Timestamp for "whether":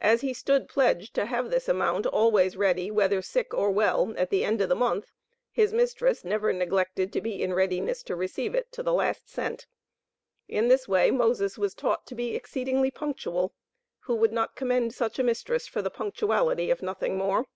2.90-3.22